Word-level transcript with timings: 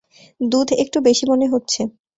দুধ 0.41 0.69
একটু 0.83 0.97
বেশি 1.01 1.23
মনে 1.27 1.45
হচ্ছে। 1.47 1.81